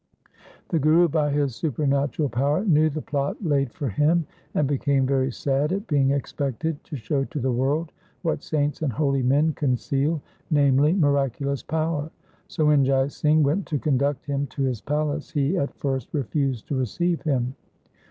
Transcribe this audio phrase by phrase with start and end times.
[0.69, 5.31] The Guru by his supernatural power knew the plot laid for him, and became very
[5.31, 7.91] sad at being expected to show to the world
[8.23, 10.19] what saints and holy men conceal,
[10.49, 12.09] namely, miraculous power;
[12.47, 15.69] so when Jai Singh went to conduct him to his palace, he at 1 Majh
[15.69, 15.69] ki War.
[15.69, 17.55] LIFE OF GURU HAR KRISHAN 325 first refused to receive him.